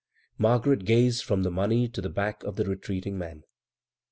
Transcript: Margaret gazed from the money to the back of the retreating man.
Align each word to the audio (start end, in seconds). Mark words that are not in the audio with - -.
Margaret 0.39 0.83
gazed 0.83 1.23
from 1.23 1.43
the 1.43 1.51
money 1.51 1.87
to 1.89 2.01
the 2.01 2.09
back 2.09 2.41
of 2.41 2.55
the 2.55 2.65
retreating 2.65 3.19
man. 3.19 3.43